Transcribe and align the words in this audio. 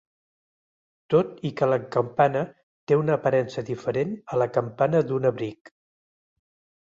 Tot 1.13 1.35
i 1.49 1.49
que 1.59 1.67
la 1.71 1.77
campana 1.95 2.39
té 2.91 2.97
una 3.01 3.17
aparença 3.17 3.65
diferent 3.69 4.15
a 4.33 4.39
la 4.43 4.49
campana 4.57 5.03
d'un 5.11 5.29
abric. 5.33 5.71